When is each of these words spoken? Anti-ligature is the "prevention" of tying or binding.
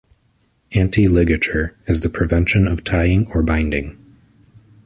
Anti-ligature 0.73 1.75
is 1.85 2.01
the 2.01 2.09
"prevention" 2.09 2.67
of 2.67 2.83
tying 2.83 3.27
or 3.35 3.43
binding. 3.43 3.99